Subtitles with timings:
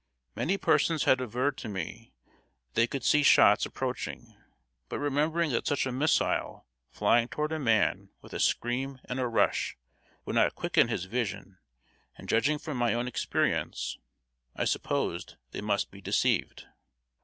[0.35, 4.35] Many persons had averred to me that they could see shots approaching;
[4.89, 9.27] but remembering that such a missile flying toward a man with a scream and a
[9.27, 9.77] rush
[10.25, 11.59] would not quicken his vision,
[12.17, 13.99] and judging from my own experience,
[14.55, 16.65] I supposed they must be deceived.